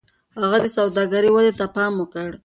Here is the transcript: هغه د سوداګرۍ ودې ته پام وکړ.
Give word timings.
هغه 0.41 0.57
د 0.63 0.67
سوداګرۍ 0.77 1.29
ودې 1.31 1.53
ته 1.59 1.65
پام 1.75 1.93
وکړ. 1.97 2.29